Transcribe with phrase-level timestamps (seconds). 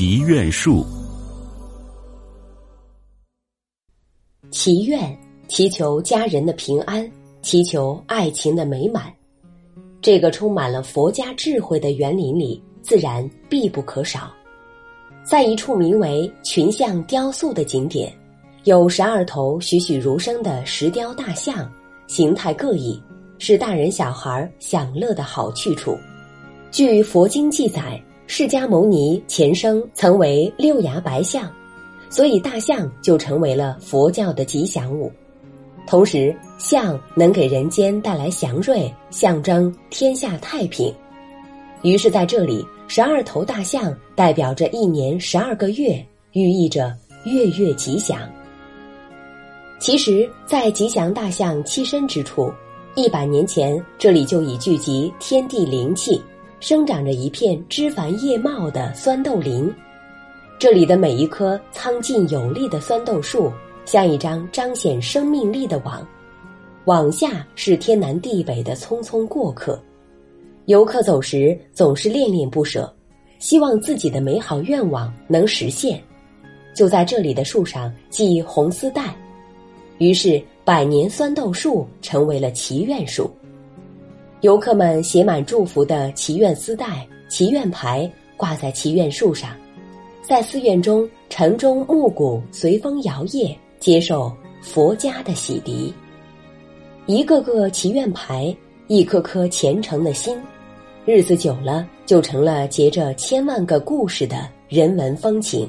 [0.00, 0.82] 祈愿树。
[4.50, 5.14] 祈愿，
[5.46, 7.06] 祈求家人的平安，
[7.42, 9.12] 祈求爱情的美满。
[10.00, 14.32] 这个充满了佛家智慧的园林里，自然必不可少。
[15.22, 18.10] 在一处名为“群像雕塑”的景点，
[18.64, 21.70] 有十二头栩栩如生的石雕大象，
[22.06, 22.98] 形态各异，
[23.36, 25.94] 是大人小孩享乐的好去处。
[26.70, 28.02] 据佛经记载，
[28.32, 31.50] 释迦牟尼前生曾为六牙白象，
[32.08, 35.10] 所以大象就成为了佛教的吉祥物。
[35.84, 40.94] 同时，象能给人间带来祥瑞，象征天下太平。
[41.82, 48.16] 于是，在这里，十二头大象代表着一年十二个月，寓意着月月吉祥。
[49.80, 52.48] 其实，在吉祥大象栖身之处，
[52.94, 56.22] 一百年前这里就已聚集天地灵气，
[56.60, 59.72] 生长着一片枝繁叶茂的酸豆林。
[60.58, 63.50] 这里的每一棵苍劲有力的酸豆树。
[63.86, 66.06] 像一张彰显生命力的网，
[66.84, 69.82] 网下是天南地北的匆匆过客，
[70.66, 72.94] 游客走时总是恋恋不舍，
[73.40, 76.00] 希望自己的美好愿望能实现，
[76.72, 79.12] 就在这里的树上系红丝带，
[79.98, 83.28] 于是百年酸豆树成为了祈愿树。
[84.42, 89.50] 游客们写满祝福的祈愿丝带、祈愿牌挂在祈愿树上，
[90.22, 93.54] 在寺院中晨钟暮鼓随风摇曳。
[93.80, 95.90] 接受佛家的洗涤，
[97.06, 98.54] 一个个祈愿牌，
[98.88, 100.38] 一颗颗虔诚的心，
[101.06, 105.66] 日子久了就成了结着千万个故事的人文风情。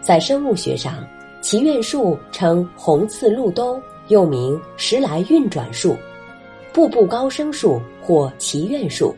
[0.00, 1.06] 在生物学上，
[1.40, 5.96] 祈愿树称红刺鹿兜，又名时来运转树、
[6.72, 9.14] 步步高升树或祈愿树，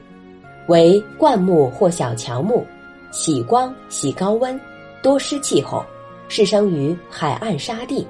[0.69, 2.65] 为灌木或小乔木，
[3.11, 4.59] 喜光喜高温，
[5.03, 5.85] 多湿气候。
[6.33, 8.07] 适生于海岸沙地，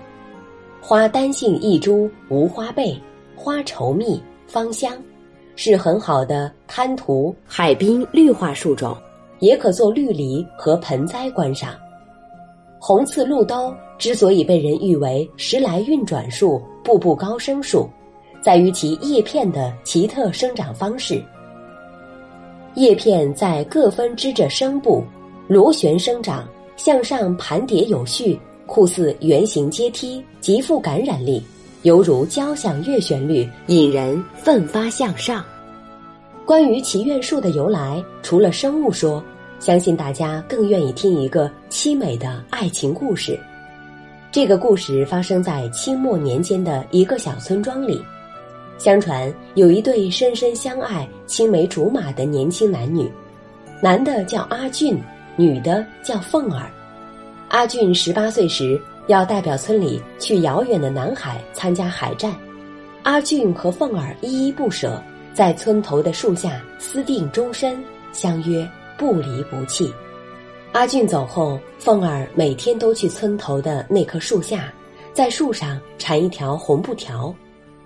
[0.78, 2.94] 花单性一株，无花背，
[3.34, 4.92] 花稠密，芳香，
[5.56, 8.94] 是很好的滩涂海滨绿化树种，
[9.38, 11.74] 也可做绿篱和盆栽观赏。
[12.78, 17.88] 红刺鹿兜之所以被人誉为时来运转树、步步高升树，
[18.40, 21.22] 在于其叶片的奇特生长方式。
[22.74, 25.04] 叶片在各分支着生部，
[25.48, 26.46] 螺旋生长。
[26.76, 31.42] 向上盘叠有序，酷似圆形阶梯，极富感染力，
[31.82, 35.44] 犹如交响乐旋律，引人奋发向上。
[36.46, 39.22] 关于祈愿树的由来，除了生物说，
[39.58, 43.38] 相信大家更愿意听一个凄美的爱情故事。
[44.32, 48.02] 这个故事发生在清末年间的一个小村庄里。
[48.80, 53.12] 相传有一对深深相爱、青梅竹马的年轻男女，
[53.80, 54.98] 男的叫阿俊。
[55.36, 56.70] 女的叫凤儿，
[57.48, 62.34] 阿俊十八岁时要代表村里去遥远的南海参加海战，
[63.04, 65.02] 阿俊和凤儿依依不舍，
[65.32, 68.68] 在村头的树下私定终身，相约
[68.98, 69.90] 不离不弃。
[70.72, 74.70] 阿俊走后，凤儿每天都去村头的那棵树下，
[75.14, 77.34] 在树上缠一条红布条，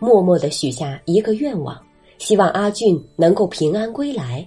[0.05, 1.83] 默默的许下一个愿望，
[2.19, 4.47] 希望阿俊能够平安归来。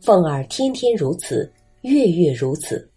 [0.00, 1.48] 凤儿天天如此。
[1.82, 2.90] 月月如此。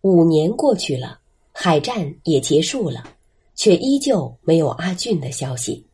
[0.00, 1.18] 五年过去了，
[1.52, 3.04] 海战也结束了，
[3.54, 5.84] 却依旧没有阿俊的消息。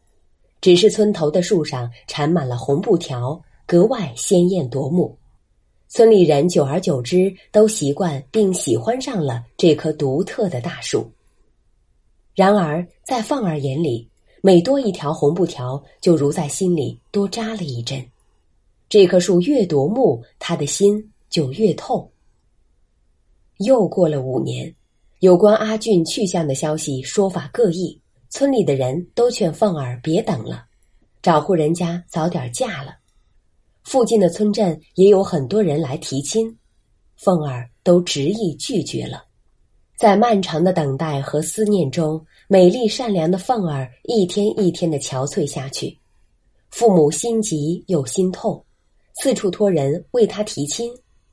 [0.60, 5.18] 只是村头的树上缠满了红布条，格外鲜艳夺目。
[5.88, 11.10] 村里人久而久之都习惯并喜欢上了这棵独特的大树。
[12.36, 14.08] 然而，在凤儿眼里，
[14.48, 18.02] 每多一条红布条，就如在心里多扎了一针。
[18.88, 21.12] 这棵树越夺目，他的心。
[21.28, 22.10] 就越痛。
[23.58, 24.74] 又过了五年，
[25.18, 28.00] 有关阿俊去向的消息说法各异，
[28.30, 30.64] 村里的人都劝凤儿别等了，
[31.20, 32.96] 找户人家早点嫁了。
[33.82, 36.56] 附近的村镇也有很多人来提亲，
[37.16, 39.27] 凤儿都执意拒绝了。
[39.98, 45.98] 在漫长的等待和思念中，美丽善良的凤儿一天一天的憔悴下去，
[46.70, 48.64] 父母心急又心痛，
[49.20, 50.88] 四处托人为他提亲。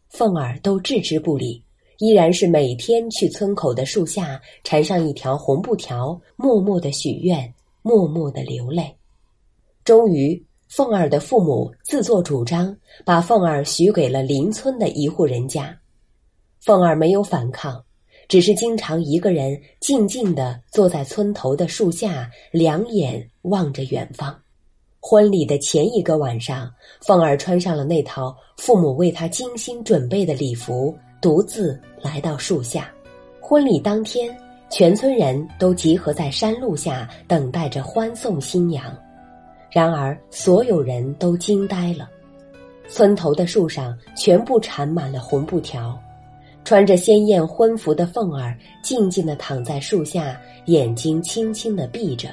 [0.10, 1.64] 凤儿都置之不理，
[2.00, 7.54] 依然是每天去村口的树下缠上一条红布条，默默的许愿，
[7.84, 8.96] 默默的流泪。
[9.84, 12.76] 终于，凤儿的父母自作主张，
[13.06, 15.78] 把凤儿许给了邻村的一户人家。
[16.62, 17.84] 凤儿没有反抗，
[18.28, 24.36] 只是经常一个人静静地坐在村头的树下，两眼望着远方。
[25.00, 26.68] 婚礼的前一个晚上，
[27.02, 32.92] 凤儿穿上了那套父母为她精心准备的礼服，独自来到树下。
[33.40, 34.36] 婚礼当天，
[34.72, 38.98] 全村人都集合在山路下，等待着欢送新娘。
[39.70, 42.10] 然而，所有人都惊呆了。
[42.88, 46.00] 村头的树上全部缠满了红布条，
[46.66, 50.36] 穿着鲜艳婚服的凤儿静静地躺在树下，
[50.66, 52.28] 眼睛轻轻地闭着，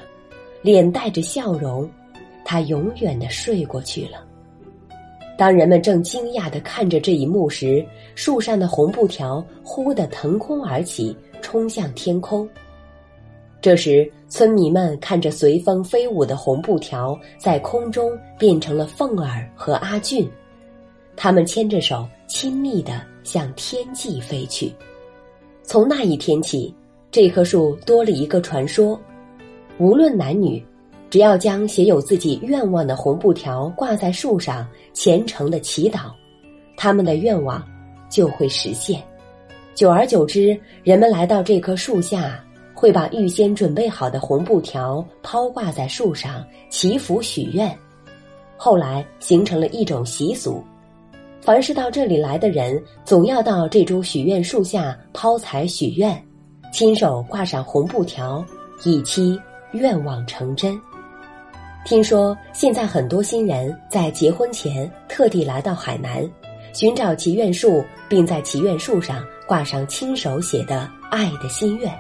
[0.63, 1.89] 脸带着笑容。
[2.43, 4.25] 她永远的睡过去了。
[5.37, 7.85] 当人们正惊讶地看着这一幕时，
[8.15, 12.49] 树上的红布条忽地腾空而起，冲向天空。
[13.61, 20.29] 这时，村民们看着随风飞舞的红布条，在空中变成了凤儿和阿俊，
[21.17, 24.73] 他们牵着手，亲密地向天际飞去。
[25.63, 26.75] 从那一天起，
[27.11, 29.01] 这棵树多了一个传说：
[29.79, 30.65] 无论男女。
[31.11, 36.11] 只要将写有自己愿望的红布条挂在树上，虔诚的祈祷，
[36.75, 37.63] 他们的愿望
[38.09, 38.99] 就会实现。
[39.75, 42.43] 久而久之，人们来到这棵树下，
[42.73, 47.71] 会把预先准备好的红布条抛挂在树上，祈福许愿。
[48.57, 50.65] 后来形成了一种习俗：
[51.43, 56.17] 凡是到这里来的人，总要到这株许愿树下抛财许愿，
[56.73, 58.45] 亲手挂上红布条，
[58.85, 59.37] 以期
[59.73, 60.81] 愿望成真。
[61.85, 66.25] 听说现在很多新人在结婚前特地来到海南，
[66.73, 71.93] 寻找祈愿树，并在祈愿树上挂上亲手写的爱的心愿，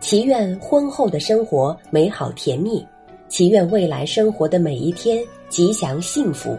[0.00, 2.82] 祈愿婚后的生活美好甜蜜，
[3.28, 6.58] 祈愿未来生活的每一天吉祥幸福。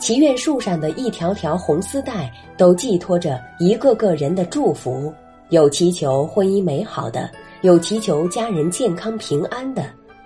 [0.00, 5.12] 祈愿树上的一条条红丝带都寄托着一个个人的祝福，
[5.50, 7.30] 有祈求婚姻美好的，
[7.60, 9.84] 有祈求家人健康平安的，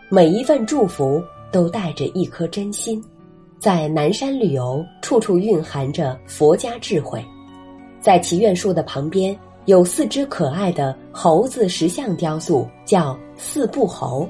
[0.08, 1.22] 每一份祝福。
[1.52, 3.00] 都带着一颗真心，
[3.60, 7.24] 在南山旅游，处处蕴含着佛家智慧。
[8.00, 14.28] 在祈愿树的旁边，有四只可爱的猴子石像雕塑，叫四不猴，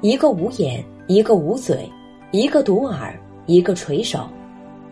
[0.00, 1.86] 一个无眼，一个无嘴，
[2.30, 3.14] 一个独耳，
[3.44, 4.26] 一个垂手。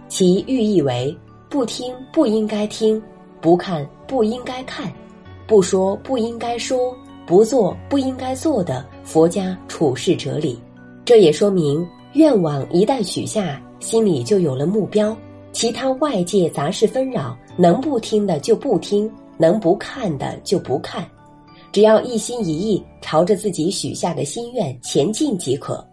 [0.08, 1.16] 其寓意为：
[1.48, 3.02] 不听不应该听，
[3.40, 4.92] 不看不应该看，
[5.46, 10.58] 不说不应该说，不做不应该做的佛家处世哲理。
[11.04, 15.16] 这也说明，愿望一旦许下，心里就有了目标，
[15.52, 21.04] 其他外界杂事纷扰，能不听的就不听，能不看的就不看，
[21.72, 25.86] 只要一心一意朝着自己许下的心愿前进即可，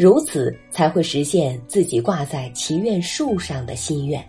[0.00, 4.24] 如此才会实现自己挂在祈愿树上的心愿。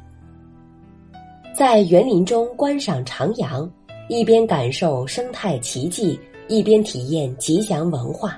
[1.56, 3.72] 在园林中观赏徜徉，
[4.10, 6.20] 一边感受生态奇迹，
[6.50, 8.38] 一边体验吉祥文化。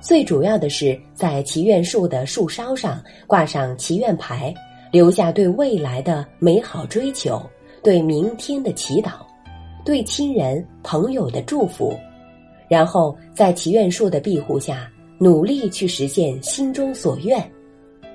[0.00, 4.52] 最主要的是，在祈愿树的树梢上挂上祈愿牌，
[4.90, 7.40] 留下对未来的美好追求，
[7.84, 9.12] 对明天的祈祷，
[9.84, 11.96] 对亲人朋友的祝福，
[12.66, 14.90] 然后在祈愿树的庇护下，
[15.20, 17.52] 努力去实现心中所愿，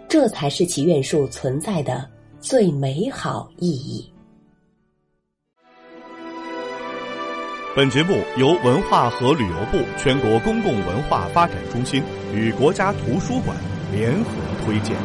[0.07, 2.09] 这才是祈愿树存在的
[2.39, 4.09] 最美好意义。
[7.75, 12.01] 本节目由文化和旅游部全国公共文化发展中心
[12.33, 13.57] 与国家图书馆
[13.91, 14.31] 联合
[14.63, 14.95] 推荐。